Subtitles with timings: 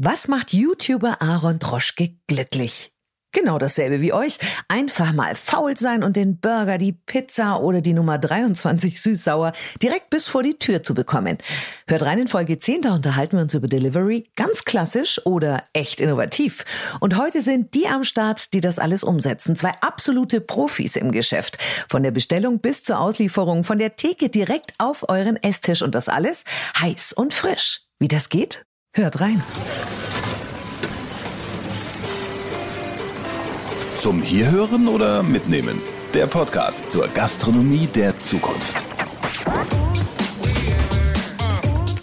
[0.00, 2.92] Was macht YouTuber Aaron Troschke glücklich?
[3.32, 4.38] Genau dasselbe wie euch.
[4.68, 10.10] Einfach mal faul sein und den Burger, die Pizza oder die Nummer 23 süß-sauer direkt
[10.10, 11.38] bis vor die Tür zu bekommen.
[11.88, 16.00] Hört rein in Folge 10, da unterhalten wir uns über Delivery, ganz klassisch oder echt
[16.00, 16.64] innovativ.
[17.00, 19.56] Und heute sind die am Start, die das alles umsetzen.
[19.56, 21.58] Zwei absolute Profis im Geschäft.
[21.88, 26.08] Von der Bestellung bis zur Auslieferung, von der Theke direkt auf euren Esstisch und das
[26.08, 26.44] alles
[26.80, 27.80] heiß und frisch.
[27.98, 28.64] Wie das geht?
[28.98, 29.40] Hört rein.
[33.96, 35.80] Zum Hierhören oder Mitnehmen?
[36.14, 38.84] Der Podcast zur Gastronomie der Zukunft.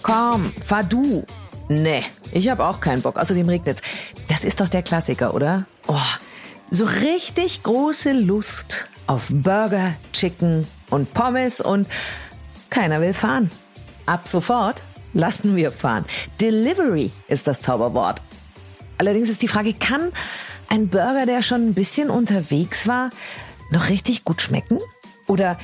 [0.04, 1.26] Komm, fahr du.
[1.68, 3.18] Nee, ich habe auch keinen Bock.
[3.18, 3.82] Außerdem regnet's.
[4.30, 5.66] Das ist doch der Klassiker, oder?
[5.88, 6.00] Oh,
[6.72, 11.90] so richtig große Lust auf Burger, Chicken und Pommes und
[12.70, 13.52] keiner will fahren.
[14.06, 14.82] Ab sofort
[15.16, 16.06] lassen wir fahren.
[16.40, 18.22] Delivery ist das Zauberwort.
[19.00, 20.12] Allerdings ist die Frage, kann
[20.70, 23.10] ein Burger, der schon ein bisschen unterwegs war,
[23.72, 24.80] noch richtig gut schmecken?
[25.28, 25.58] Oder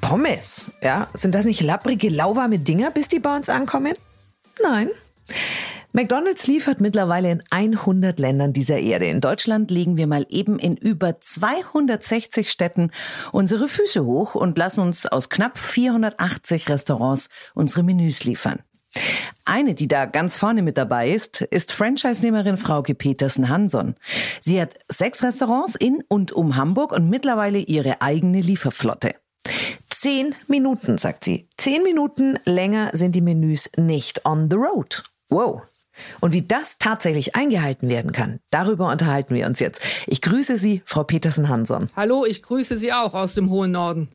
[0.00, 1.08] Pommes, ja?
[1.14, 3.94] Sind das nicht lapprige, lauwarme Dinger, bis die bei uns ankommen?
[4.62, 4.90] Nein.
[5.92, 9.06] McDonald's liefert mittlerweile in 100 Ländern dieser Erde.
[9.06, 12.92] In Deutschland legen wir mal eben in über 260 Städten
[13.32, 18.60] unsere Füße hoch und lassen uns aus knapp 480 Restaurants unsere Menüs liefern.
[19.44, 23.94] Eine, die da ganz vorne mit dabei ist, ist Franchise-Nehmerin Frauke Petersen-Hanson.
[24.40, 29.14] Sie hat sechs Restaurants in und um Hamburg und mittlerweile ihre eigene Lieferflotte.
[29.88, 31.48] Zehn Minuten, sagt sie.
[31.56, 35.04] Zehn Minuten länger sind die Menüs nicht on the road.
[35.28, 35.62] Wow.
[36.20, 39.80] Und wie das tatsächlich eingehalten werden kann, darüber unterhalten wir uns jetzt.
[40.06, 41.86] Ich grüße Sie, Frau Petersen-Hanson.
[41.96, 44.08] Hallo, ich grüße Sie auch aus dem hohen Norden.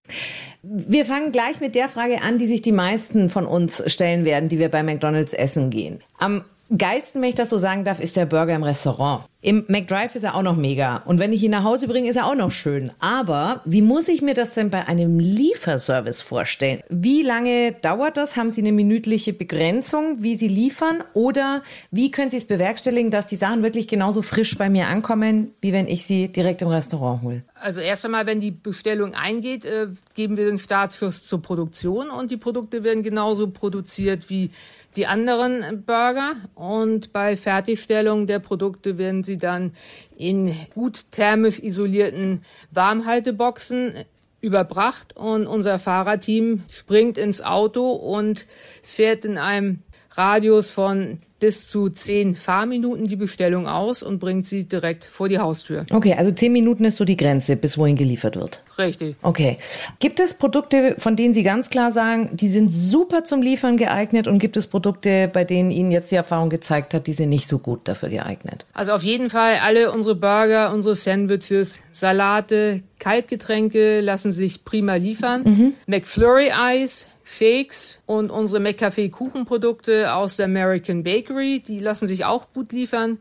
[0.61, 4.49] Wir fangen gleich mit der Frage an, die sich die meisten von uns stellen werden,
[4.49, 6.01] die wir bei McDonald's essen gehen.
[6.17, 6.43] Am
[6.75, 9.23] geilsten, wenn ich das so sagen darf, ist der Burger im Restaurant.
[9.41, 11.03] Im McDrive ist er auch noch mega.
[11.05, 12.91] Und wenn ich ihn nach Hause bringe, ist er auch noch schön.
[12.99, 16.81] Aber wie muss ich mir das denn bei einem Lieferservice vorstellen?
[16.89, 18.35] Wie lange dauert das?
[18.35, 21.03] Haben Sie eine minütliche Begrenzung, wie Sie liefern?
[21.13, 25.51] Oder wie können Sie es bewerkstelligen, dass die Sachen wirklich genauso frisch bei mir ankommen,
[25.61, 27.43] wie wenn ich sie direkt im Restaurant hole?
[27.53, 32.31] Also erst einmal, wenn die Bestellung eingeht, äh, geben wir den Startschuss zur Produktion und
[32.31, 34.49] die Produkte werden genauso produziert wie
[34.95, 36.35] die anderen Burger.
[36.55, 39.73] Und bei Fertigstellung der Produkte werden sie dann
[40.17, 44.05] in gut thermisch isolierten Warmhalteboxen
[44.41, 48.45] überbracht und unser Fahrerteam springt ins Auto und
[48.83, 49.79] fährt in einem
[50.11, 55.39] Radius von bis zu zehn Fahrminuten die Bestellung aus und bringt sie direkt vor die
[55.39, 55.85] Haustür.
[55.91, 58.61] Okay, also zehn Minuten ist so die Grenze, bis wohin geliefert wird.
[58.77, 59.17] Richtig.
[59.21, 59.57] Okay.
[59.99, 64.27] Gibt es Produkte, von denen Sie ganz klar sagen, die sind super zum Liefern geeignet
[64.27, 67.47] und gibt es Produkte, bei denen Ihnen jetzt die Erfahrung gezeigt hat, die sind nicht
[67.47, 68.65] so gut dafür geeignet?
[68.73, 75.43] Also auf jeden Fall alle unsere Burger, unsere Sandwiches, Salate, Kaltgetränke lassen sich prima liefern.
[75.43, 75.73] Mhm.
[75.85, 82.53] McFlurry Eis, Shakes und unsere McCafe Kuchenprodukte aus der American Bakery, die lassen sich auch
[82.53, 83.17] gut liefern.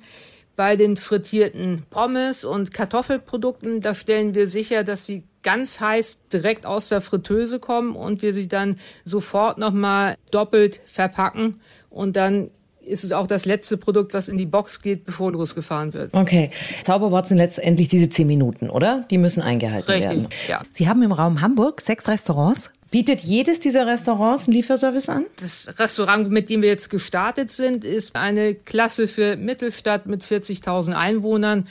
[0.56, 6.64] Bei den frittierten Pommes und Kartoffelprodukten, da stellen wir sicher, dass sie ganz heiß direkt
[6.64, 11.60] aus der Fritteuse kommen und wir sie dann sofort nochmal doppelt verpacken
[11.90, 12.50] und dann
[12.86, 16.14] ist es auch das letzte Produkt, was in die Box geht, bevor losgefahren wird.
[16.14, 16.50] Okay.
[16.84, 19.06] Zauberwort sind letztendlich diese zehn Minuten, oder?
[19.10, 20.28] Die müssen eingehalten Richtig, werden.
[20.48, 20.60] Ja.
[20.70, 22.72] Sie haben im Raum Hamburg sechs Restaurants.
[22.94, 25.26] Bietet jedes dieser Restaurants einen Lieferservice an?
[25.40, 31.66] Das Restaurant, mit dem wir jetzt gestartet sind, ist eine klassische Mittelstadt mit 40.000 Einwohnern.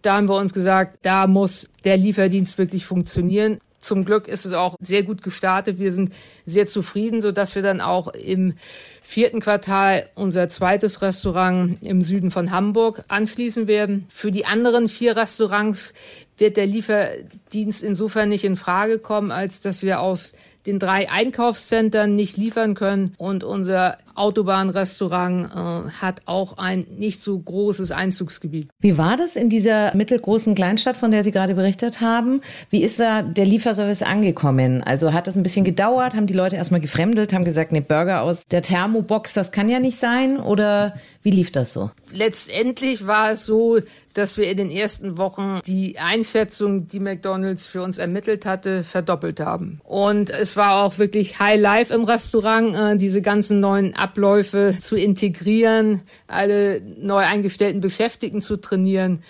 [0.00, 3.60] Da haben wir uns gesagt, da muss der Lieferdienst wirklich funktionieren.
[3.80, 5.78] Zum Glück ist es auch sehr gut gestartet.
[5.78, 6.14] Wir sind
[6.46, 8.54] sehr zufrieden, so dass wir dann auch im
[9.02, 14.06] vierten Quartal unser zweites Restaurant im Süden von Hamburg anschließen werden.
[14.08, 15.92] Für die anderen vier Restaurants
[16.38, 20.32] wird der Lieferdienst insofern nicht in Frage kommen, als dass wir aus
[20.66, 27.38] den drei Einkaufszentren nicht liefern können und unser Autobahnrestaurant äh, hat auch ein nicht so
[27.38, 28.68] großes Einzugsgebiet.
[28.80, 32.42] Wie war das in dieser mittelgroßen Kleinstadt, von der Sie gerade berichtet haben?
[32.70, 34.82] Wie ist da der Lieferservice angekommen?
[34.82, 36.14] Also hat das ein bisschen gedauert?
[36.14, 39.78] Haben die Leute erstmal gefremdelt, haben gesagt, ne, Burger aus der Thermobox, das kann ja
[39.78, 40.38] nicht sein?
[40.38, 41.90] Oder wie lief das so?
[42.12, 43.78] Letztendlich war es so,
[44.14, 49.40] dass wir in den ersten Wochen die Einschätzung, die McDonald's für uns ermittelt hatte, verdoppelt
[49.40, 49.80] haben.
[49.84, 54.96] Und es war auch wirklich High Life im Restaurant, äh, diese ganzen neuen Abläufe zu
[54.96, 59.22] integrieren, alle neu eingestellten Beschäftigten zu trainieren.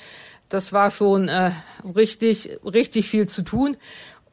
[0.49, 1.53] Das war schon äh,
[1.97, 3.77] richtig, richtig viel zu tun.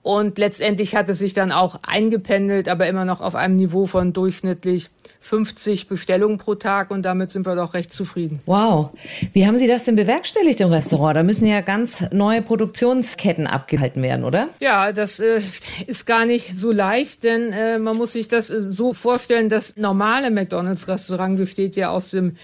[0.02, 4.14] Und letztendlich hat es sich dann auch eingependelt, aber immer noch auf einem Niveau von
[4.14, 4.90] durchschnittlich
[5.22, 8.40] 50 Bestellungen pro Tag und damit sind wir doch recht zufrieden.
[8.46, 8.92] Wow.
[9.34, 11.18] Wie haben Sie das denn bewerkstelligt im Restaurant?
[11.18, 14.50] Da müssen ja ganz neue Produktionsketten abgehalten werden, oder?
[14.60, 15.42] Ja, das äh,
[15.88, 19.76] ist gar nicht so leicht, denn äh, man muss sich das äh, so vorstellen, das
[19.76, 22.36] normale McDonald's-Restaurant besteht ja aus dem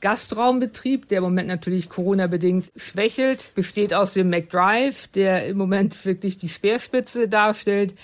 [0.00, 6.38] Gastraumbetrieb, der im Moment natürlich Corona-bedingt schwächelt, besteht aus dem McDrive, der im Moment wirklich
[6.38, 7.94] die Speerspitze darstellt.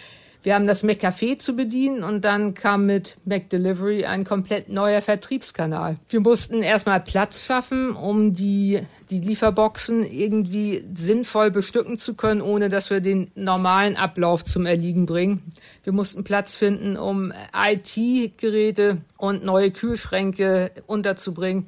[0.42, 5.96] Wir haben das McCafé zu bedienen und dann kam mit McDelivery ein komplett neuer Vertriebskanal.
[6.08, 8.80] Wir mussten erstmal Platz schaffen, um die,
[9.10, 15.06] die Lieferboxen irgendwie sinnvoll bestücken zu können, ohne dass wir den normalen Ablauf zum Erliegen
[15.06, 15.42] bringen.
[15.82, 21.66] Wir mussten Platz finden, um IT-Geräte und neue Kühlschränke unterzubringen.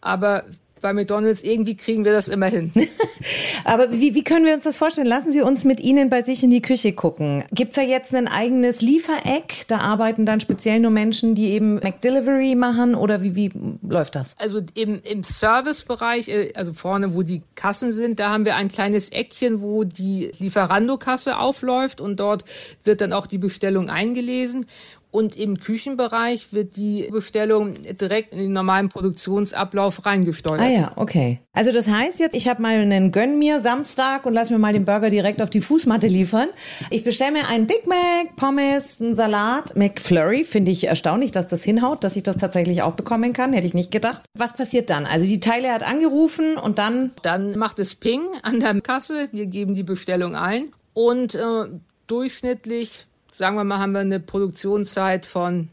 [0.00, 0.44] Aber
[0.80, 2.72] bei McDonald's, irgendwie kriegen wir das immer hin.
[3.64, 5.06] Aber wie, wie können wir uns das vorstellen?
[5.06, 7.44] Lassen Sie uns mit Ihnen bei sich in die Küche gucken.
[7.52, 9.64] Gibt's da jetzt ein eigenes Liefereck?
[9.68, 13.50] Da arbeiten dann speziell nur Menschen, die eben McDelivery machen oder wie, wie
[13.82, 14.34] läuft das?
[14.38, 18.68] Also im, im Servicebereich, äh, also vorne, wo die Kassen sind, da haben wir ein
[18.68, 22.44] kleines Eckchen, wo die Lieferando-Kasse aufläuft und dort
[22.84, 24.66] wird dann auch die Bestellung eingelesen.
[25.10, 30.60] Und im Küchenbereich wird die Bestellung direkt in den normalen Produktionsablauf reingesteuert.
[30.60, 31.40] Ah ja, okay.
[31.52, 34.72] Also das heißt jetzt, ich habe mal einen Gönn mir Samstag und lass mir mal
[34.72, 36.48] den Burger direkt auf die Fußmatte liefern.
[36.90, 40.44] Ich bestelle mir einen Big Mac, Pommes, einen Salat, McFlurry.
[40.44, 43.52] Finde ich erstaunlich, dass das hinhaut, dass ich das tatsächlich auch bekommen kann.
[43.52, 44.22] Hätte ich nicht gedacht.
[44.34, 45.06] Was passiert dann?
[45.06, 47.10] Also die Teile hat angerufen und dann?
[47.22, 49.28] Dann macht es Ping an der Kasse.
[49.32, 51.66] Wir geben die Bestellung ein und äh,
[52.06, 55.68] durchschnittlich sagen wir mal, haben wir eine Produktionszeit von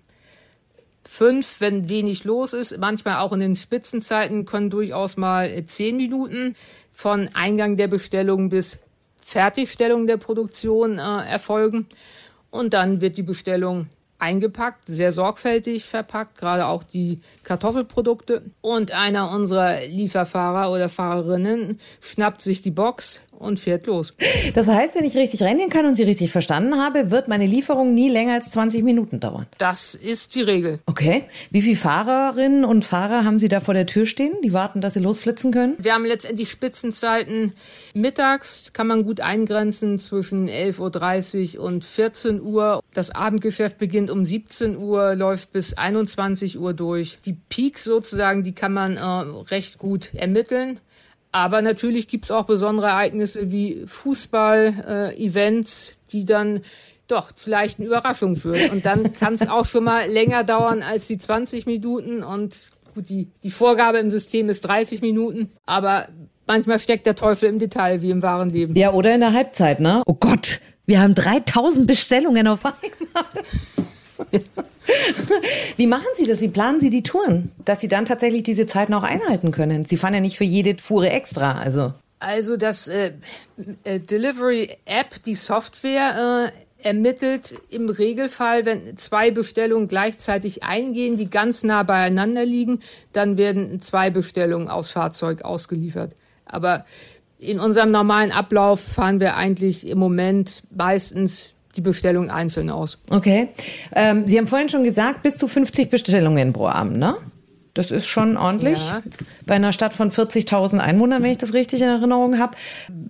[1.03, 2.77] fünf, wenn wenig los ist.
[2.77, 6.55] Manchmal auch in den Spitzenzeiten können durchaus mal zehn Minuten
[6.91, 8.79] von Eingang der Bestellung bis
[9.17, 11.87] Fertigstellung der Produktion äh, erfolgen.
[12.49, 13.87] Und dann wird die Bestellung
[14.19, 18.43] eingepackt, sehr sorgfältig verpackt, gerade auch die Kartoffelprodukte.
[18.61, 24.13] Und einer unserer Lieferfahrer oder Fahrerinnen schnappt sich die Box und fährt los.
[24.53, 27.93] Das heißt, wenn ich richtig rennen kann und Sie richtig verstanden habe, wird meine Lieferung
[27.93, 29.47] nie länger als 20 Minuten dauern.
[29.57, 30.79] Das ist die Regel.
[30.85, 31.23] Okay.
[31.49, 34.93] Wie viele Fahrerinnen und Fahrer haben Sie da vor der Tür stehen, die warten, dass
[34.93, 35.75] sie losflitzen können?
[35.77, 37.53] Wir haben letztendlich Spitzenzeiten.
[37.93, 42.81] Mittags kann man gut eingrenzen zwischen 11.30 Uhr und 14 Uhr.
[42.93, 47.19] Das Abendgeschäft beginnt um 17 Uhr, läuft bis 21 Uhr durch.
[47.25, 50.79] Die Peaks sozusagen, die kann man äh, recht gut ermitteln.
[51.31, 56.61] Aber natürlich gibt's auch besondere Ereignisse wie Fußball-Events, äh, die dann
[57.07, 58.69] doch zu leichten Überraschungen führen.
[58.71, 62.23] Und dann kann es auch schon mal länger dauern als die 20 Minuten.
[62.23, 62.55] Und
[62.95, 65.51] gut, die, die Vorgabe im System ist 30 Minuten.
[65.65, 66.07] Aber
[66.45, 68.75] manchmal steckt der Teufel im Detail, wie im wahren Leben.
[68.75, 70.01] Ja, oder in der Halbzeit, ne?
[70.05, 73.25] Oh Gott, wir haben 3000 Bestellungen auf einmal.
[75.77, 76.41] Wie machen Sie das?
[76.41, 79.85] Wie planen Sie die Touren, dass Sie dann tatsächlich diese Zeiten auch einhalten können?
[79.85, 81.93] Sie fahren ja nicht für jede Fuhre extra, also.
[82.19, 83.11] Also das äh,
[83.83, 91.29] äh, Delivery App, die Software äh, ermittelt im Regelfall, wenn zwei Bestellungen gleichzeitig eingehen, die
[91.29, 92.79] ganz nah beieinander liegen,
[93.13, 96.13] dann werden zwei Bestellungen aus Fahrzeug ausgeliefert.
[96.45, 96.85] Aber
[97.39, 102.97] in unserem normalen Ablauf fahren wir eigentlich im Moment meistens die Bestellung einzeln aus.
[103.09, 103.49] Okay.
[103.95, 107.15] Ähm, Sie haben vorhin schon gesagt, bis zu 50 Bestellungen pro Abend, ne?
[107.77, 108.79] Das ist schon ordentlich.
[108.79, 109.03] Ja.
[109.45, 112.57] Bei einer Stadt von 40.000 Einwohnern, wenn ich das richtig in Erinnerung habe.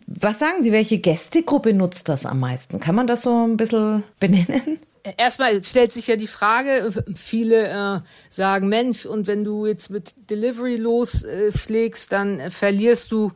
[0.08, 2.82] Was sagen Sie, welche Gästegruppe nutzt das am meisten?
[2.82, 4.80] Kann man das so ein bisschen benennen?
[5.16, 10.14] Erstmal stellt sich ja die Frage, viele äh, sagen, Mensch, und wenn du jetzt mit
[10.30, 13.32] Delivery losschlägst, dann verlierst du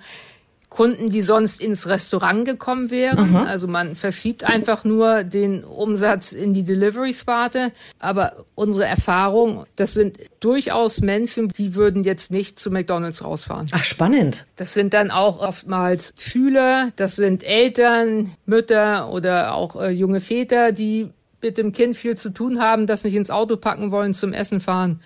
[0.71, 3.31] Kunden, die sonst ins Restaurant gekommen wären.
[3.31, 3.35] Mhm.
[3.35, 7.73] Also man verschiebt einfach nur den Umsatz in die Delivery-Sparte.
[7.99, 13.67] Aber unsere Erfahrung, das sind durchaus Menschen, die würden jetzt nicht zu McDonald's rausfahren.
[13.73, 14.45] Ach, spannend.
[14.55, 20.71] Das sind dann auch oftmals Schüler, das sind Eltern, Mütter oder auch äh, junge Väter,
[20.71, 21.09] die
[21.41, 24.61] mit dem Kind viel zu tun haben, das nicht ins Auto packen wollen, zum Essen
[24.61, 25.01] fahren.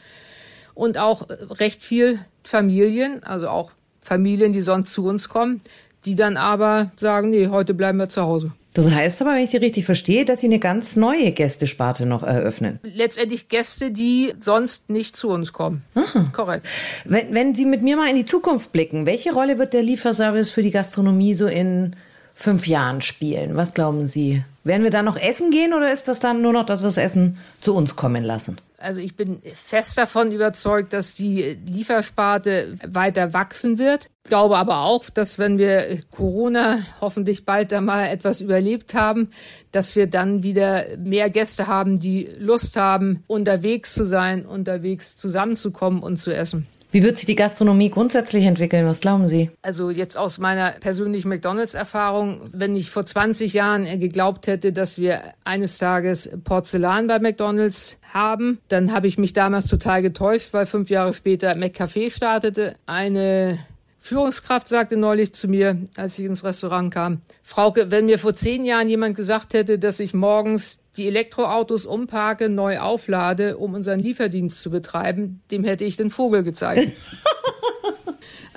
[0.75, 1.27] Und auch
[1.59, 3.71] recht viel Familien, also auch
[4.05, 5.61] Familien, die sonst zu uns kommen,
[6.05, 8.51] die dann aber sagen, nee, heute bleiben wir zu Hause.
[8.73, 12.23] Das heißt aber, wenn ich Sie richtig verstehe, dass Sie eine ganz neue Gästesparte noch
[12.23, 12.79] eröffnen.
[12.83, 15.83] Letztendlich Gäste, die sonst nicht zu uns kommen.
[15.95, 16.29] Aha.
[16.33, 16.67] Korrekt.
[17.05, 20.51] Wenn, wenn Sie mit mir mal in die Zukunft blicken, welche Rolle wird der Lieferservice
[20.51, 21.95] für die Gastronomie so in
[22.35, 23.55] fünf Jahren spielen?
[23.55, 24.43] Was glauben Sie?
[24.63, 26.97] Werden wir da noch essen gehen oder ist das dann nur noch, dass wir das
[26.97, 28.57] Essen zu uns kommen lassen?
[28.77, 34.09] Also ich bin fest davon überzeugt, dass die Liefersparte weiter wachsen wird.
[34.23, 39.29] Ich glaube aber auch, dass wenn wir Corona hoffentlich bald da mal etwas überlebt haben,
[39.71, 46.03] dass wir dann wieder mehr Gäste haben, die Lust haben, unterwegs zu sein, unterwegs zusammenzukommen
[46.03, 46.67] und zu essen.
[46.95, 48.85] Wie wird sich die Gastronomie grundsätzlich entwickeln?
[48.85, 49.51] Was glauben Sie?
[49.63, 55.19] Also jetzt aus meiner persönlichen McDonalds-Erfahrung, wenn ich vor 20 Jahren geglaubt hätte, dass wir
[55.43, 60.89] eines Tages Porzellan bei McDonalds haben, dann habe ich mich damals total getäuscht, weil fünf
[60.89, 62.75] Jahre später McCafé startete.
[62.85, 63.59] Eine
[64.05, 68.63] Führungskraft sagte neulich zu mir, als ich ins Restaurant kam, Frauke, wenn mir vor zehn
[68.63, 74.61] Jahren jemand gesagt hätte, dass ich morgens die Elektroautos umparke, neu auflade, um unseren Lieferdienst
[74.61, 76.91] zu betreiben, dem hätte ich den Vogel gezeigt.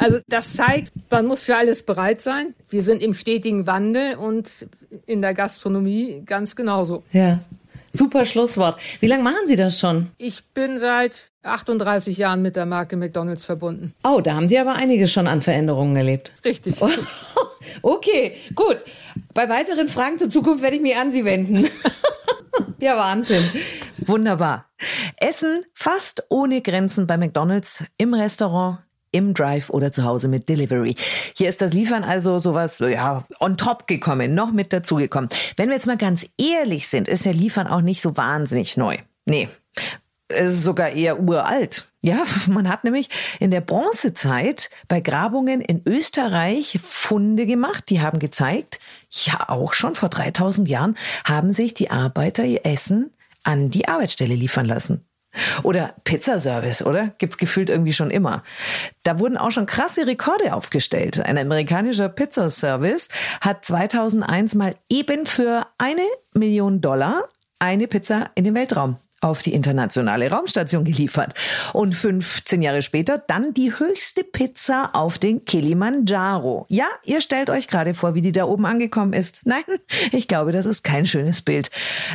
[0.00, 2.54] Also das zeigt, man muss für alles bereit sein.
[2.70, 4.68] Wir sind im stetigen Wandel und
[5.06, 7.02] in der Gastronomie ganz genauso.
[7.10, 7.40] Ja.
[7.90, 8.78] Super Schlusswort.
[9.00, 10.10] Wie lange machen Sie das schon?
[10.18, 13.94] Ich bin seit 38 Jahren mit der Marke McDonald's verbunden.
[14.04, 16.32] Oh, da haben Sie aber einiges schon an Veränderungen erlebt.
[16.44, 16.76] Richtig.
[17.82, 18.84] okay, gut.
[19.34, 21.68] Bei weiteren Fragen zur Zukunft werde ich mich an Sie wenden.
[22.80, 23.42] Ja, Wahnsinn.
[24.06, 24.66] Wunderbar.
[25.16, 28.78] Essen fast ohne Grenzen bei McDonald's im Restaurant,
[29.10, 30.94] im Drive oder zu Hause mit Delivery.
[31.36, 35.30] Hier ist das Liefern also sowas, ja, on top gekommen, noch mit dazugekommen.
[35.56, 38.98] Wenn wir jetzt mal ganz ehrlich sind, ist der Liefern auch nicht so wahnsinnig neu.
[39.24, 39.48] Nee.
[40.28, 41.88] Es ist sogar eher uralt.
[42.00, 43.08] Ja, man hat nämlich
[43.40, 48.78] in der Bronzezeit bei Grabungen in Österreich Funde gemacht, die haben gezeigt,
[49.10, 53.10] ja, auch schon vor 3000 Jahren haben sich die Arbeiter ihr Essen
[53.44, 55.07] an die Arbeitsstelle liefern lassen.
[55.62, 57.08] Oder Pizzaservice, oder?
[57.18, 58.42] Gibt's gefühlt irgendwie schon immer.
[59.02, 61.20] Da wurden auch schon krasse Rekorde aufgestellt.
[61.20, 63.08] Ein amerikanischer Pizzaservice
[63.40, 69.52] hat 2001 mal eben für eine Million Dollar eine Pizza in den Weltraum auf die
[69.52, 71.34] internationale Raumstation geliefert.
[71.72, 76.66] Und 15 Jahre später dann die höchste Pizza auf den Kilimanjaro.
[76.68, 79.40] Ja, ihr stellt euch gerade vor, wie die da oben angekommen ist.
[79.44, 79.64] Nein,
[80.12, 81.70] ich glaube, das ist kein schönes Bild.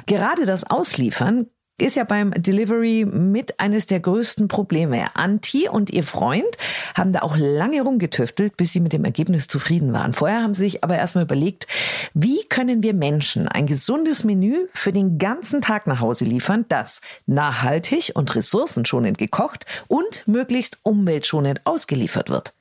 [0.05, 1.47] Gerade das Ausliefern
[1.79, 5.07] ist ja beim Delivery mit eines der größten Probleme.
[5.15, 6.57] Anti und ihr Freund
[6.95, 10.13] haben da auch lange rumgetüftelt, bis sie mit dem Ergebnis zufrieden waren.
[10.13, 11.67] Vorher haben sie sich aber erstmal überlegt,
[12.13, 17.01] wie können wir Menschen ein gesundes Menü für den ganzen Tag nach Hause liefern, das
[17.25, 22.53] nachhaltig und ressourcenschonend gekocht und möglichst umweltschonend ausgeliefert wird.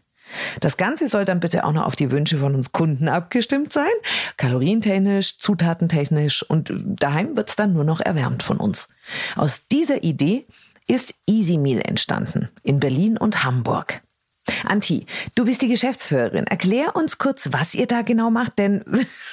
[0.61, 3.91] Das Ganze soll dann bitte auch noch auf die Wünsche von uns Kunden abgestimmt sein.
[4.37, 8.89] Kalorientechnisch, zutatentechnisch und daheim wird's dann nur noch erwärmt von uns.
[9.37, 10.47] Aus dieser Idee
[10.87, 14.03] ist Easy Meal entstanden in Berlin und Hamburg.
[14.65, 16.47] Anti, du bist die Geschäftsführerin.
[16.47, 18.85] Erklär uns kurz, was ihr da genau macht, denn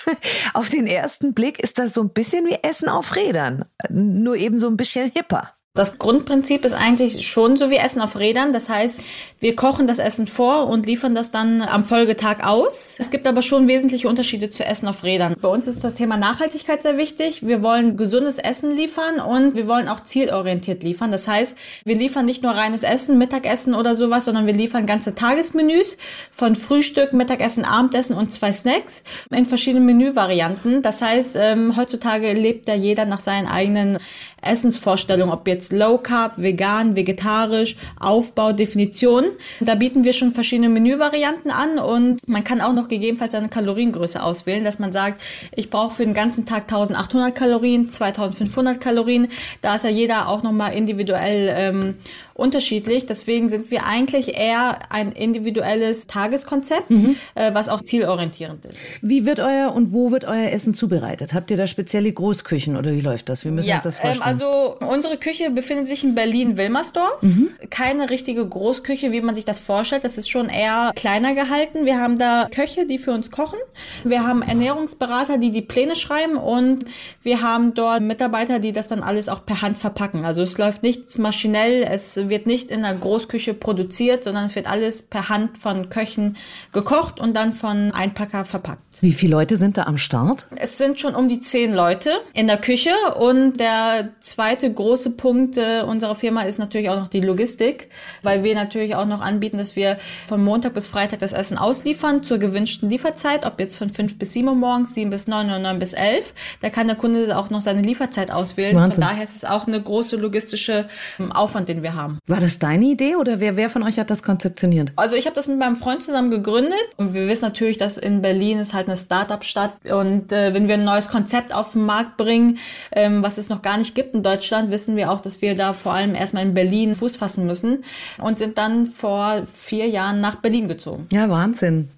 [0.54, 4.60] auf den ersten Blick ist das so ein bisschen wie Essen auf Rädern, nur eben
[4.60, 5.54] so ein bisschen hipper.
[5.76, 8.54] Das Grundprinzip ist eigentlich schon so wie Essen auf Rädern.
[8.54, 9.04] Das heißt,
[9.40, 12.96] wir kochen das Essen vor und liefern das dann am Folgetag aus.
[12.98, 15.36] Es gibt aber schon wesentliche Unterschiede zu Essen auf Rädern.
[15.40, 17.46] Bei uns ist das Thema Nachhaltigkeit sehr wichtig.
[17.46, 21.12] Wir wollen gesundes Essen liefern und wir wollen auch zielorientiert liefern.
[21.12, 25.14] Das heißt, wir liefern nicht nur reines Essen, Mittagessen oder sowas, sondern wir liefern ganze
[25.14, 25.98] Tagesmenüs
[26.32, 30.82] von Frühstück, Mittagessen, Abendessen und zwei Snacks in verschiedenen Menüvarianten.
[30.82, 34.00] Das heißt, ähm, heutzutage lebt ja jeder nach seinen eigenen
[34.42, 39.26] Essensvorstellungen, ob jetzt Low Carb, vegan, vegetarisch, Aufbau, Definition.
[39.60, 44.22] Da bieten wir schon verschiedene Menüvarianten an und man kann auch noch gegebenenfalls seine Kaloriengröße
[44.24, 45.22] auswählen, dass man sagt,
[45.56, 49.28] ich brauche für den ganzen Tag 1800 Kalorien, 2500 Kalorien.
[49.62, 51.96] Da ist ja jeder auch nochmal individuell ähm,
[52.40, 53.06] unterschiedlich.
[53.06, 57.16] Deswegen sind wir eigentlich eher ein individuelles Tageskonzept, mhm.
[57.36, 58.78] äh, was auch zielorientierend ist.
[59.02, 61.34] Wie wird euer und wo wird euer Essen zubereitet?
[61.34, 63.46] Habt ihr da spezielle Großküchen oder wie läuft das?
[63.46, 64.40] Wie müssen ja, uns das ähm, vorstellen?
[64.40, 67.22] Ähm, also unsere Küche befindet sich in Berlin-Wilmersdorf.
[67.22, 67.50] Mhm.
[67.70, 70.04] Keine richtige Großküche, wie man sich das vorstellt.
[70.04, 71.86] Das ist schon eher kleiner gehalten.
[71.86, 73.60] Wir haben da Köche, die für uns kochen.
[74.04, 76.86] Wir haben Ernährungsberater, die die Pläne schreiben und
[77.22, 80.26] wir haben dort Mitarbeiter, die das dann alles auch per Hand verpacken.
[80.26, 81.84] Also es läuft nichts maschinell.
[81.84, 86.38] Es wird nicht in der Großküche produziert, sondern es wird alles per Hand von Köchen
[86.72, 88.82] gekocht und dann von Einpacker verpackt.
[89.02, 90.48] Wie viele Leute sind da am Start?
[90.56, 95.58] Es sind schon um die zehn Leute in der Küche und der zweite große Punkt
[95.58, 97.90] äh, unserer Firma ist natürlich auch noch die Logistik,
[98.24, 102.24] weil wir natürlich auch noch anbieten, dass wir von Montag bis Freitag das Essen ausliefern
[102.24, 105.60] zur gewünschten Lieferzeit, ob jetzt von 5 bis 7 Uhr morgens, 7 bis 9 oder
[105.60, 106.34] 9 bis 11.
[106.62, 108.76] Da kann der Kunde auch noch seine Lieferzeit auswählen.
[108.76, 109.02] Wahnsinn.
[109.02, 110.88] Von daher ist es auch eine große logistische
[111.20, 112.19] ähm, Aufwand, den wir haben.
[112.28, 114.92] War das deine Idee oder wer, wer von euch hat das konzeptioniert?
[114.96, 118.22] Also ich habe das mit meinem Freund zusammen gegründet und wir wissen natürlich, dass in
[118.22, 122.18] Berlin ist halt eine Start-up-Stadt und äh, wenn wir ein neues Konzept auf den Markt
[122.18, 122.58] bringen,
[122.92, 125.74] ähm, was es noch gar nicht gibt in Deutschland, wissen wir auch, dass wir da
[125.74, 127.84] vor allem erstmal in Berlin Fuß fassen müssen
[128.18, 131.08] und sind dann vor vier Jahren nach Berlin gezogen.
[131.12, 131.90] Ja, Wahnsinn.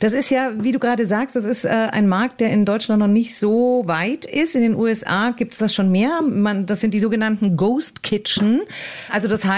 [0.00, 3.00] Das ist ja, wie du gerade sagst, das ist äh, ein Markt, der in Deutschland
[3.00, 4.54] noch nicht so weit ist.
[4.54, 6.22] In den USA gibt es das schon mehr.
[6.22, 8.60] Man, das sind die sogenannten Ghost Kitchen.
[9.10, 9.57] Also das heißt,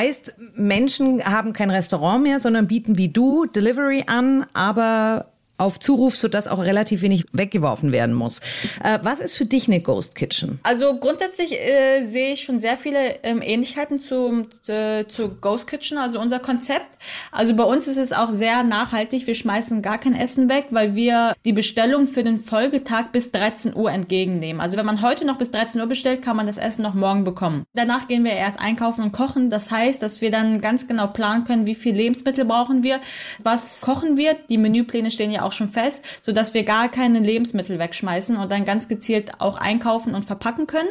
[0.55, 5.30] Menschen haben kein Restaurant mehr, sondern bieten wie du Delivery an, aber
[5.61, 8.41] auf Zuruf, sodass auch relativ wenig weggeworfen werden muss.
[8.83, 10.59] Äh, was ist für dich eine Ghost Kitchen?
[10.63, 15.99] Also grundsätzlich äh, sehe ich schon sehr viele ähm, Ähnlichkeiten zu, äh, zu Ghost Kitchen,
[15.99, 16.99] also unser Konzept.
[17.31, 19.27] Also bei uns ist es auch sehr nachhaltig.
[19.27, 23.77] Wir schmeißen gar kein Essen weg, weil wir die Bestellung für den Folgetag bis 13
[23.77, 24.61] Uhr entgegennehmen.
[24.61, 27.25] Also wenn man heute noch bis 13 Uhr bestellt, kann man das Essen noch morgen
[27.25, 27.65] bekommen.
[27.75, 29.51] Danach gehen wir erst einkaufen und kochen.
[29.51, 33.01] Das heißt, dass wir dann ganz genau planen können, wie viel Lebensmittel brauchen wir,
[33.43, 34.37] was kochen wir.
[34.49, 38.65] Die Menüpläne stehen ja auch schon fest, sodass wir gar keine Lebensmittel wegschmeißen und dann
[38.65, 40.89] ganz gezielt auch einkaufen und verpacken können.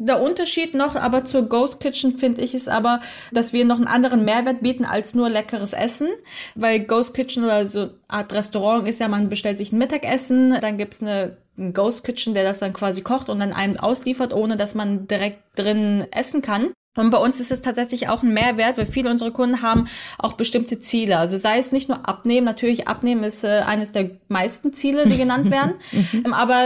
[0.00, 3.00] Der Unterschied noch aber zur Ghost Kitchen finde ich ist aber,
[3.32, 6.08] dass wir noch einen anderen Mehrwert bieten als nur leckeres Essen,
[6.54, 10.78] weil Ghost Kitchen oder so Art Restaurant ist ja, man bestellt sich ein Mittagessen, dann
[10.78, 14.56] gibt's eine ein Ghost Kitchen, der das dann quasi kocht und dann einem ausliefert, ohne
[14.56, 16.72] dass man direkt drin essen kann.
[16.96, 19.86] Und bei uns ist es tatsächlich auch ein Mehrwert, weil viele unserer Kunden haben
[20.18, 21.18] auch bestimmte Ziele.
[21.18, 25.16] Also sei es nicht nur abnehmen, natürlich abnehmen ist äh, eines der meisten Ziele, die
[25.16, 25.74] genannt werden.
[25.92, 26.64] ähm, aber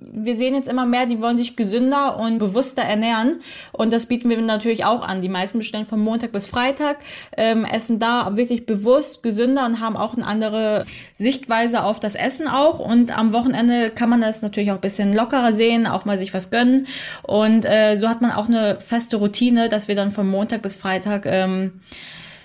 [0.00, 3.40] wir sehen jetzt immer mehr, die wollen sich gesünder und bewusster ernähren.
[3.72, 5.20] Und das bieten wir natürlich auch an.
[5.20, 6.96] Die meisten bestellen von Montag bis Freitag,
[7.36, 12.48] ähm, essen da wirklich bewusst gesünder und haben auch eine andere Sichtweise auf das Essen
[12.48, 12.78] auch.
[12.78, 16.32] Und am Wochenende kann man das natürlich auch ein bisschen lockerer sehen, auch mal sich
[16.32, 16.86] was gönnen.
[17.22, 20.76] Und äh, so hat man auch eine feste Routine, dass wir dann von Montag bis
[20.76, 21.80] Freitag ähm,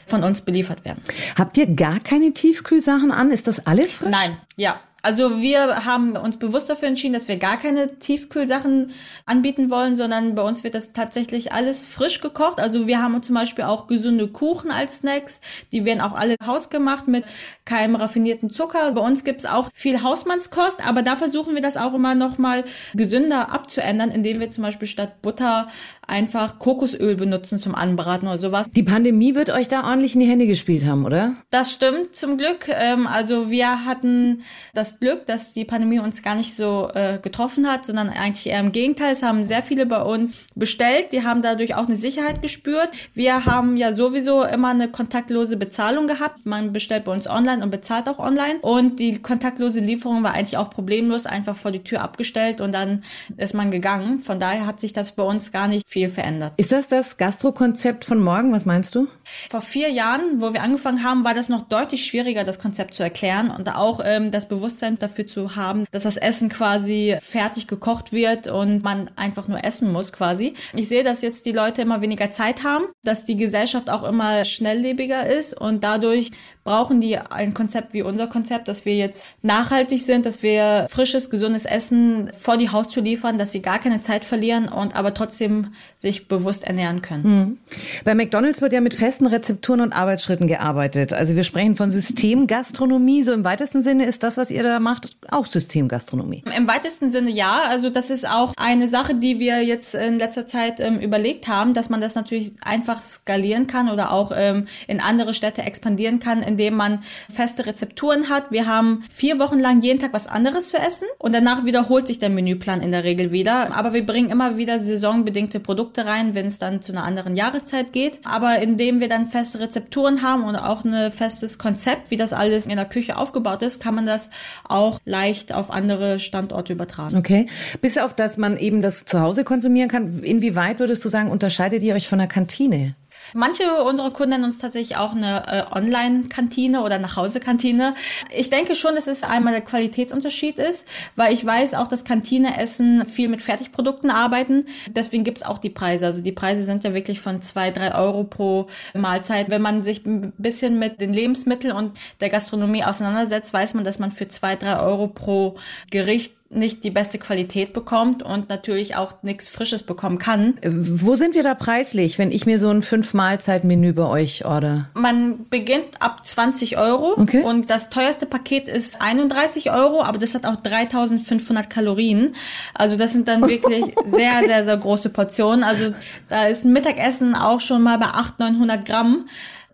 [0.06, 1.02] von uns beliefert werden.
[1.38, 3.32] Habt ihr gar keine Tiefkühlsachen an?
[3.32, 4.10] Ist das alles frisch?
[4.10, 4.80] Nein, ja.
[5.04, 8.92] Also wir haben uns bewusst dafür entschieden, dass wir gar keine Tiefkühlsachen
[9.26, 12.60] anbieten wollen, sondern bei uns wird das tatsächlich alles frisch gekocht.
[12.60, 15.42] Also wir haben zum Beispiel auch gesunde Kuchen als Snacks.
[15.72, 17.26] Die werden auch alle hausgemacht mit
[17.66, 18.92] keinem raffinierten Zucker.
[18.92, 22.64] Bei uns gibt's auch viel Hausmannskost, aber da versuchen wir das auch immer nochmal
[22.94, 25.68] gesünder abzuändern, indem wir zum Beispiel statt Butter
[26.12, 28.70] einfach Kokosöl benutzen zum Anbraten oder sowas.
[28.70, 31.34] Die Pandemie wird euch da ordentlich in die Hände gespielt haben, oder?
[31.50, 32.68] Das stimmt zum Glück.
[32.70, 37.68] Ähm, also wir hatten das Glück, dass die Pandemie uns gar nicht so äh, getroffen
[37.68, 39.14] hat, sondern eigentlich eher im Gegenteil.
[39.14, 41.14] Es haben sehr viele bei uns bestellt.
[41.14, 42.90] Die haben dadurch auch eine Sicherheit gespürt.
[43.14, 46.46] Wir haben ja sowieso immer eine kontaktlose Bezahlung gehabt.
[46.46, 48.60] Man bestellt bei uns online und bezahlt auch online.
[48.62, 53.04] Und die kontaktlose Lieferung war eigentlich auch problemlos, einfach vor die Tür abgestellt und dann
[53.38, 54.20] ist man gegangen.
[54.22, 56.54] Von daher hat sich das bei uns gar nicht viel verändert.
[56.58, 58.52] Ist das das Gastro-Konzept von morgen?
[58.54, 59.08] Was meinst du?
[59.50, 63.04] Vor vier Jahren, wo wir angefangen haben, war das noch deutlich schwieriger, das Konzept zu
[63.04, 68.12] erklären und auch ähm, das Bewusstsein dafür zu haben, dass das Essen quasi fertig gekocht
[68.12, 70.56] wird und man einfach nur essen muss quasi.
[70.74, 74.46] Ich sehe, dass jetzt die Leute immer weniger Zeit haben, dass die Gesellschaft auch immer
[74.46, 76.30] schnelllebiger ist und dadurch
[76.64, 81.30] brauchen die ein Konzept wie unser Konzept, dass wir jetzt nachhaltig sind, dass wir frisches,
[81.30, 85.72] gesundes Essen vor die Haustür liefern, dass sie gar keine Zeit verlieren und aber trotzdem
[86.02, 87.24] sich bewusst ernähren können.
[87.24, 87.58] Mhm.
[88.04, 91.14] Bei McDonald's wird ja mit festen Rezepturen und Arbeitsschritten gearbeitet.
[91.14, 93.22] Also wir sprechen von Systemgastronomie.
[93.22, 96.44] So im weitesten Sinne ist das, was ihr da macht, auch Systemgastronomie.
[96.56, 97.62] Im weitesten Sinne ja.
[97.70, 101.76] Also das ist auch eine Sache, die wir jetzt in letzter Zeit ähm, überlegt haben,
[101.76, 106.42] dass man das natürlich einfach skalieren kann oder auch ähm, in andere Städte expandieren kann,
[106.42, 108.46] indem man feste Rezepturen hat.
[108.50, 112.18] Wir haben vier Wochen lang jeden Tag was anderes zu essen und danach wiederholt sich
[112.18, 113.76] der Menüplan in der Regel wieder.
[113.76, 115.71] Aber wir bringen immer wieder saisonbedingte Produkte
[116.06, 118.22] rein, wenn es dann zu einer anderen Jahreszeit geht.
[118.24, 122.66] Aber indem wir dann feste Rezepturen haben und auch ein festes Konzept, wie das alles
[122.66, 124.30] in der Küche aufgebaut ist, kann man das
[124.68, 127.18] auch leicht auf andere Standorte übertragen.
[127.18, 127.48] Okay.
[127.82, 131.84] Bis auf, dass man eben das zu Hause konsumieren kann, inwieweit würdest du sagen, unterscheidet
[131.84, 132.96] ihr euch von der Kantine?
[133.34, 137.96] Manche unserer Kunden nennen uns tatsächlich auch eine äh, Online-Kantine oder Nachhause-Kantine.
[138.36, 143.06] Ich denke schon, dass es einmal der Qualitätsunterschied ist, weil ich weiß auch, dass Kantine-Essen
[143.06, 144.66] viel mit Fertigprodukten arbeiten.
[144.88, 146.06] Deswegen gibt's auch die Preise.
[146.06, 149.50] Also die Preise sind ja wirklich von zwei, drei Euro pro Mahlzeit.
[149.50, 154.00] Wenn man sich ein bisschen mit den Lebensmitteln und der Gastronomie auseinandersetzt, weiß man, dass
[154.00, 155.56] man für zwei, drei Euro pro
[155.90, 160.56] Gericht nicht die beste Qualität bekommt und natürlich auch nichts Frisches bekommen kann.
[160.64, 164.90] Wo sind wir da preislich, wenn ich mir so ein Fünf-Mahlzeit-Menü bei euch order?
[164.94, 167.44] Man beginnt ab 20 Euro Okay.
[167.44, 172.36] und das teuerste Paket ist 31 Euro, aber das hat auch 3500 Kalorien.
[172.74, 175.64] Also das sind dann wirklich sehr, sehr, sehr große Portionen.
[175.64, 175.94] Also
[176.30, 179.26] da ist ein Mittagessen auch schon mal bei 800, 900 Gramm.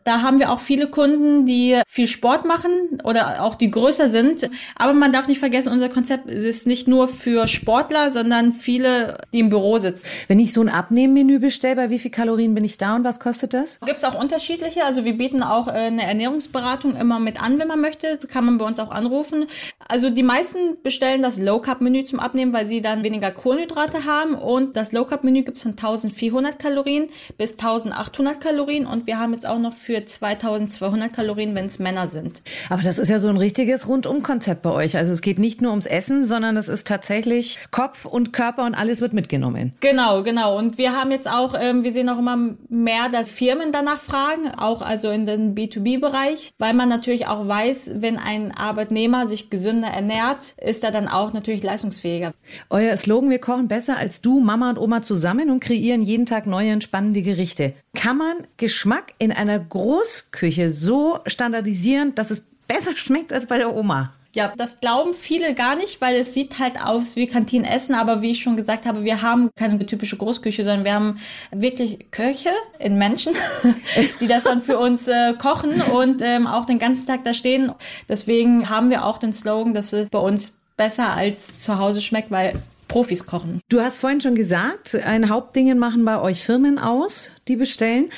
[0.07, 4.49] Da haben wir auch viele Kunden, die viel Sport machen oder auch die größer sind.
[4.77, 9.39] Aber man darf nicht vergessen, unser Konzept ist nicht nur für Sportler, sondern viele, die
[9.39, 10.05] im Büro sitzen.
[10.29, 13.19] Wenn ich so ein Abnehmmenü bestelle, bei wie viel Kalorien bin ich da und was
[13.19, 13.81] kostet das?
[13.81, 14.85] Gibt es auch unterschiedliche.
[14.85, 18.17] Also wir bieten auch äh, eine Ernährungsberatung immer mit an, wenn man möchte.
[18.29, 19.47] Kann man bei uns auch anrufen.
[19.89, 24.05] Also die meisten bestellen das Low Carb Menü zum Abnehmen, weil sie dann weniger Kohlenhydrate
[24.05, 24.35] haben.
[24.35, 28.85] Und das Low Carb Menü gibt es von 1400 Kalorien bis 1800 Kalorien.
[28.85, 32.41] Und wir haben jetzt auch noch für 2200 Kalorien, wenn es Männer sind.
[32.69, 34.97] Aber das ist ja so ein richtiges Rundum-Konzept bei euch.
[34.97, 38.75] Also es geht nicht nur ums Essen, sondern es ist tatsächlich Kopf und Körper und
[38.75, 39.73] alles wird mitgenommen.
[39.79, 40.57] Genau, genau.
[40.57, 42.37] Und wir haben jetzt auch, ähm, wir sehen auch immer
[42.69, 47.91] mehr, dass Firmen danach fragen, auch also in den B2B-Bereich, weil man natürlich auch weiß,
[47.95, 52.33] wenn ein Arbeitnehmer sich gesünder ernährt, ist er dann auch natürlich leistungsfähiger.
[52.69, 56.47] Euer Slogan, wir kochen besser als du, Mama und Oma zusammen und kreieren jeden Tag
[56.47, 57.73] neue und spannende Gerichte.
[57.93, 63.73] Kann man Geschmack in einer Großküche so standardisieren, dass es besser schmeckt als bei der
[63.73, 64.11] Oma?
[64.35, 68.31] Ja, das glauben viele gar nicht, weil es sieht halt aus wie Kantinenessen, aber wie
[68.31, 71.19] ich schon gesagt habe, wir haben keine typische Großküche, sondern wir haben
[71.51, 73.33] wirklich Köche in Menschen,
[74.19, 77.71] die das dann für uns äh, kochen und ähm, auch den ganzen Tag da stehen.
[78.09, 82.29] Deswegen haben wir auch den Slogan, dass es bei uns besser als zu Hause schmeckt,
[82.29, 83.61] weil Profis kochen.
[83.69, 88.09] Du hast vorhin schon gesagt, ein Hauptdingen machen bei euch Firmen aus, die bestellen.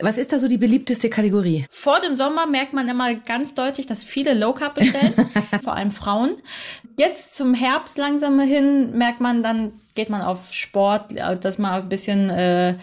[0.00, 1.66] Was ist da so die beliebteste Kategorie?
[1.70, 5.14] Vor dem Sommer merkt man immer ganz deutlich, dass viele Low Carb bestellen,
[5.62, 6.36] vor allem Frauen.
[6.96, 11.88] Jetzt zum Herbst langsam hin merkt man, dann geht man auf Sport, dass man ein
[11.88, 12.76] bisschen äh,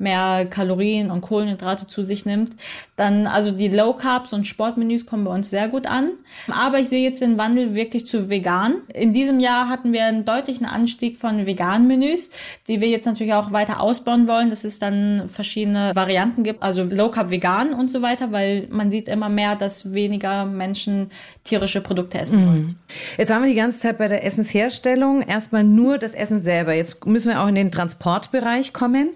[0.00, 2.52] mehr Kalorien und Kohlenhydrate zu sich nimmt.
[2.96, 6.12] Dann, also die Low Carbs und Sportmenüs kommen bei uns sehr gut an.
[6.48, 8.76] Aber ich sehe jetzt den Wandel wirklich zu vegan.
[8.92, 12.30] In diesem Jahr hatten wir einen deutlichen Anstieg von veganen Menüs,
[12.66, 16.82] die wir jetzt natürlich auch weiter ausbauen wollen, dass es dann verschiedene Varianten gibt, also
[16.82, 21.10] Low Carb vegan und so weiter, weil man sieht immer mehr, dass weniger Menschen
[21.44, 22.78] tierische Produkte essen wollen.
[23.18, 26.74] Jetzt haben wir die ganze Zeit bei der Essensherstellung erstmal nur das Essen selber.
[26.74, 29.10] Jetzt müssen wir auch in den Transportbereich kommen.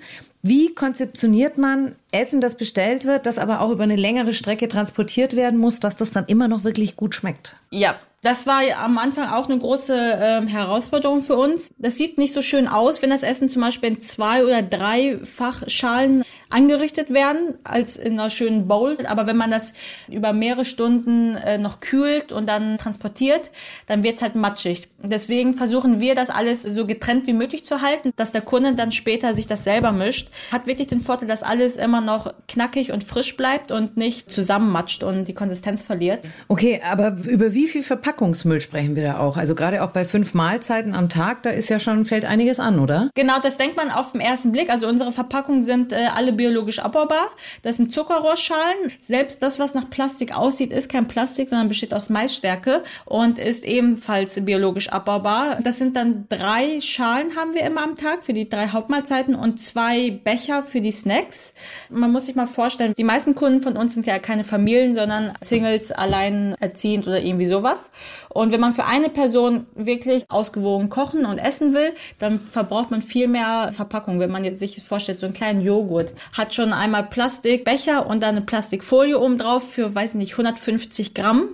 [0.47, 5.37] Wie konzeptioniert man Essen, das bestellt wird, das aber auch über eine längere Strecke transportiert
[5.37, 7.57] werden muss, dass das dann immer noch wirklich gut schmeckt?
[7.71, 11.73] Ja, das war am Anfang auch eine große ähm, Herausforderung für uns.
[11.79, 15.63] Das sieht nicht so schön aus, wenn das Essen zum Beispiel in zwei oder dreifach
[15.67, 16.25] Schalen
[16.55, 18.97] angerichtet werden, als in einer schönen Bowl.
[19.07, 19.75] Aber wenn man das
[20.09, 23.51] über mehrere Stunden äh, noch kühlt und dann transportiert,
[23.87, 24.89] dann wird's halt matschig.
[25.03, 28.93] Deswegen versuchen wir, das alles so getrennt wie möglich zu halten, dass der Kunde dann
[28.93, 30.29] später sich das selber mischt.
[30.53, 35.03] Hat wirklich den Vorteil, dass alles immer noch knackig und frisch bleibt und nicht zusammenmatscht
[35.03, 36.25] und die Konsistenz verliert.
[36.49, 39.37] Okay, aber über wie viel Verpackungsmüll sprechen wir da auch?
[39.37, 42.79] Also gerade auch bei fünf Mahlzeiten am Tag, da ist ja schon, fällt einiges an,
[42.79, 43.11] oder?
[43.15, 44.71] Genau, das denkt man auf den ersten Blick.
[44.71, 47.29] Also unsere Verpackungen sind äh, alle biologisch abbaubar.
[47.63, 48.93] Das sind Zuckerrohrschalen.
[49.01, 53.65] Selbst das, was nach Plastik aussieht, ist kein Plastik, sondern besteht aus Maisstärke und ist
[53.65, 55.59] ebenfalls biologisch abbaubar.
[55.63, 59.59] Das sind dann drei Schalen haben wir immer am Tag für die drei Hauptmahlzeiten und
[59.63, 61.55] zwei Becher für die Snacks.
[61.89, 65.33] Man muss sich mal vorstellen, die meisten Kunden von uns sind ja keine Familien, sondern
[65.43, 67.91] Singles, alleinerziehend oder irgendwie sowas.
[68.29, 73.01] Und wenn man für eine Person wirklich ausgewogen kochen und essen will, dann verbraucht man
[73.01, 74.21] viel mehr Verpackung.
[74.21, 78.37] Wenn man jetzt sich vorstellt, so einen kleinen Joghurt hat schon einmal Plastikbecher und dann
[78.37, 81.49] eine Plastikfolie oben drauf für, weiß nicht, 150 Gramm.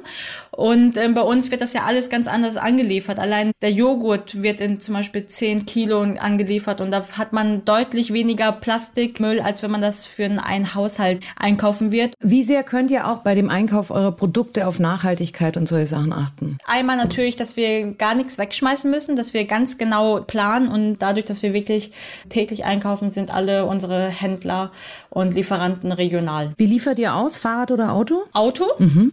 [0.50, 3.18] Und ähm, bei uns wird das ja alles ganz anders angeliefert.
[3.18, 8.12] Allein der Joghurt wird in zum Beispiel 10 Kilo angeliefert und da hat man deutlich
[8.12, 12.14] weniger Plastikmüll, als wenn man das für einen Haushalt einkaufen wird.
[12.20, 16.12] Wie sehr könnt ihr auch bei dem Einkauf eurer Produkte auf Nachhaltigkeit und solche Sachen
[16.12, 16.58] achten?
[16.66, 21.26] Einmal natürlich, dass wir gar nichts wegschmeißen müssen, dass wir ganz genau planen und dadurch,
[21.26, 21.92] dass wir wirklich
[22.28, 24.59] täglich einkaufen, sind alle unsere Händler
[25.08, 26.52] und Lieferanten regional.
[26.56, 28.22] Wie liefert ihr aus, Fahrrad oder Auto?
[28.32, 28.64] Auto.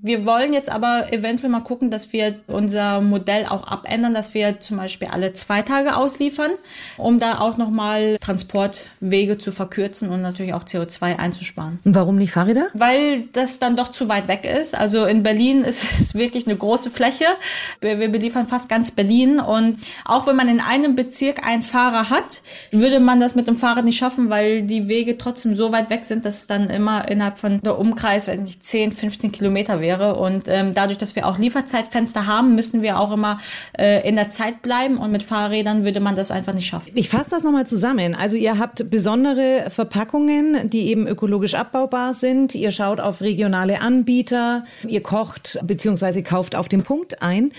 [0.01, 4.59] Wir wollen jetzt aber eventuell mal gucken, dass wir unser Modell auch abändern, dass wir
[4.59, 6.51] zum Beispiel alle zwei Tage ausliefern,
[6.97, 11.79] um da auch nochmal Transportwege zu verkürzen und natürlich auch CO2 einzusparen.
[11.83, 12.67] Und warum nicht Fahrräder?
[12.73, 14.75] Weil das dann doch zu weit weg ist.
[14.75, 17.25] Also in Berlin ist es wirklich eine große Fläche.
[17.81, 22.09] Wir, wir beliefern fast ganz Berlin und auch wenn man in einem Bezirk einen Fahrer
[22.09, 25.71] hat, würde man das mit dem Fahrrad nicht schaffen, weil die Wege trotzdem trotzdem so
[25.71, 29.31] weit weg sind, dass es dann immer innerhalb von der Umkreis, weiß nicht, 10, 15
[29.31, 30.15] Kilometer wäre.
[30.15, 33.39] Und ähm, dadurch, dass wir auch Lieferzeitfenster haben, müssen wir auch immer
[33.77, 34.97] äh, in der Zeit bleiben.
[34.97, 36.91] Und mit Fahrrädern würde man das einfach nicht schaffen.
[36.95, 38.15] Ich fasse das nochmal zusammen.
[38.15, 42.55] Also ihr habt besondere Verpackungen, die eben ökologisch abbaubar sind.
[42.55, 44.65] Ihr schaut auf regionale Anbieter.
[44.87, 46.23] Ihr kocht bzw.
[46.23, 47.51] kauft auf den Punkt ein.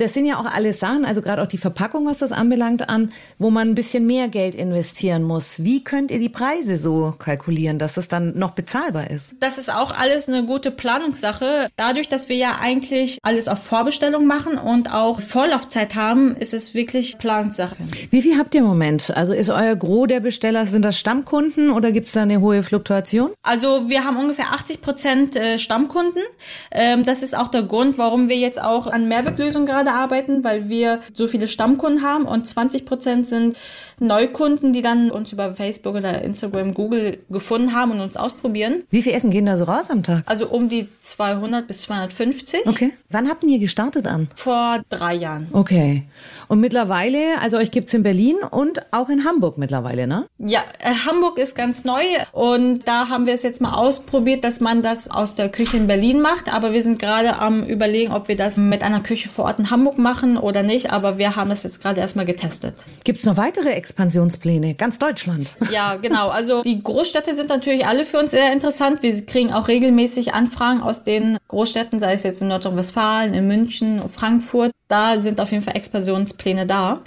[0.00, 3.10] Das sind ja auch alles Sachen, also gerade auch die Verpackung, was das anbelangt, an,
[3.36, 5.62] wo man ein bisschen mehr Geld investieren muss.
[5.62, 9.34] Wie könnt ihr die Preise so kalkulieren, dass das dann noch bezahlbar ist?
[9.40, 11.66] Das ist auch alles eine gute Planungssache.
[11.76, 16.72] Dadurch, dass wir ja eigentlich alles auf Vorbestellung machen und auch Vorlaufzeit haben, ist es
[16.72, 17.76] wirklich Planungssache.
[18.10, 19.14] Wie viel habt ihr im Moment?
[19.14, 22.62] Also ist euer Gros der Besteller, sind das Stammkunden oder gibt es da eine hohe
[22.62, 23.32] Fluktuation?
[23.42, 26.22] Also wir haben ungefähr 80 Prozent äh, Stammkunden.
[26.70, 30.68] Ähm, das ist auch der Grund, warum wir jetzt auch an Mehrweglösungen gerade arbeiten, weil
[30.68, 33.56] wir so viele Stammkunden haben und 20 Prozent sind
[34.00, 38.82] Neukunden, die dann uns über Facebook oder Instagram, Google gefunden haben und uns ausprobieren.
[38.90, 40.22] Wie viel Essen gehen da so raus am Tag?
[40.26, 42.66] Also um die 200 bis 250.
[42.66, 42.92] Okay.
[43.10, 44.28] Wann habt ihr gestartet an?
[44.34, 45.48] Vor drei Jahren.
[45.52, 46.04] Okay.
[46.48, 50.26] Und mittlerweile, also euch gibt es in Berlin und auch in Hamburg mittlerweile, ne?
[50.38, 54.60] Ja, äh, Hamburg ist ganz neu und da haben wir es jetzt mal ausprobiert, dass
[54.60, 56.52] man das aus der Küche in Berlin macht.
[56.52, 59.70] Aber wir sind gerade am überlegen, ob wir das mit einer Küche vor Ort in
[59.70, 62.84] Hamburg machen oder nicht, aber wir haben es jetzt gerade erstmal getestet.
[63.04, 64.74] Gibt es noch weitere Expansionspläne?
[64.74, 65.52] Ganz Deutschland?
[65.70, 66.28] Ja, genau.
[66.28, 69.02] Also die Großstädte sind natürlich alle für uns sehr interessant.
[69.02, 74.00] Wir kriegen auch regelmäßig Anfragen aus den Großstädten, sei es jetzt in Nordrhein-Westfalen, in München,
[74.08, 74.70] Frankfurt.
[74.86, 77.00] Da sind auf jeden Fall Expansionspläne da.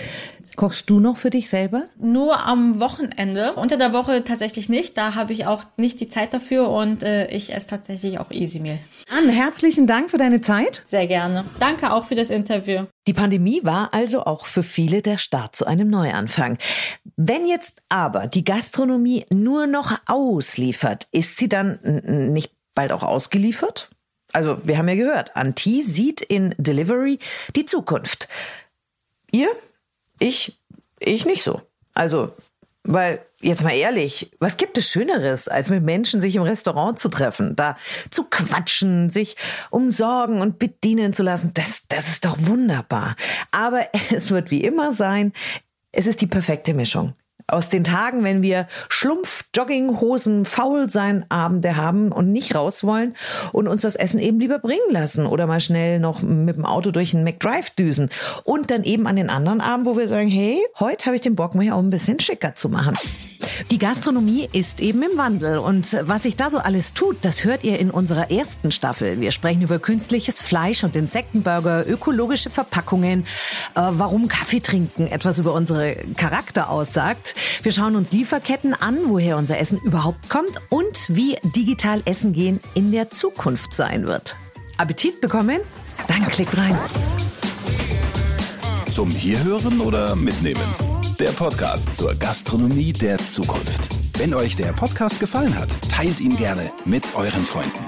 [0.56, 1.84] Kochst du noch für dich selber?
[2.00, 3.54] Nur am Wochenende.
[3.54, 4.98] Unter der Woche tatsächlich nicht.
[4.98, 8.60] Da habe ich auch nicht die Zeit dafür und äh, ich esse tatsächlich auch Easy
[8.60, 8.78] Meal.
[9.10, 10.84] Anne, herzlichen Dank für deine Zeit.
[10.86, 11.44] Sehr gerne.
[11.60, 12.86] Danke auch für das Interview.
[13.08, 16.58] Die Pandemie war also auch für viele der Start zu einem Neuanfang.
[17.16, 21.80] Wenn jetzt aber die Gastronomie nur noch ausliefert, ist sie dann
[22.32, 23.90] nicht bald auch ausgeliefert?
[24.32, 27.20] Also, wir haben ja gehört, Anti sieht in Delivery
[27.56, 28.28] die Zukunft.
[29.32, 29.50] Ihr
[30.24, 30.60] ich,
[31.00, 31.62] ich nicht so.
[31.94, 32.32] Also,
[32.84, 37.10] weil, jetzt mal ehrlich, was gibt es Schöneres, als mit Menschen sich im Restaurant zu
[37.10, 37.78] treffen, da
[38.10, 39.36] zu quatschen, sich
[39.70, 41.52] umsorgen und bedienen zu lassen?
[41.54, 43.16] Das, das ist doch wunderbar.
[43.52, 45.34] Aber es wird wie immer sein,
[45.92, 47.14] es ist die perfekte Mischung
[47.48, 53.16] aus den Tagen, wenn wir Schlumpf, Jogginghosen, Faulsein Abende haben und nicht raus wollen
[53.52, 56.92] und uns das Essen eben lieber bringen lassen oder mal schnell noch mit dem Auto
[56.92, 58.10] durch einen McDrive düsen.
[58.44, 61.36] Und dann eben an den anderen Abend, wo wir sagen, hey, heute habe ich den
[61.36, 62.96] Bock, mir auch ein bisschen schicker zu machen.
[63.72, 67.64] Die Gastronomie ist eben im Wandel und was sich da so alles tut, das hört
[67.64, 69.20] ihr in unserer ersten Staffel.
[69.20, 73.26] Wir sprechen über künstliches Fleisch und Insektenburger, ökologische Verpackungen,
[73.76, 77.36] äh, warum Kaffee trinken etwas über unsere Charakter aussagt.
[77.62, 82.60] Wir schauen uns Lieferketten an, woher unser Essen überhaupt kommt und wie digital Essen gehen
[82.74, 84.36] in der Zukunft sein wird.
[84.78, 85.62] Appetit bekommen?
[86.08, 86.78] Dann klickt rein.
[88.90, 90.62] Zum Hierhören oder Mitnehmen?
[91.24, 93.88] Der Podcast zur Gastronomie der Zukunft.
[94.18, 97.80] Wenn euch der Podcast gefallen hat, teilt ihn gerne mit euren Freunden.